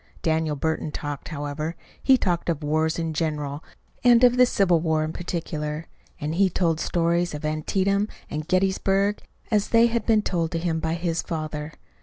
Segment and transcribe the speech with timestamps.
[0.23, 1.75] Daniel Burton talked, however.
[2.01, 3.63] He talked of wars in general
[4.03, 5.85] and of the Civil War in particular;
[6.19, 10.57] and he told the stories of Antietam and Gettysburg as they had been told to
[10.57, 11.73] him by his father.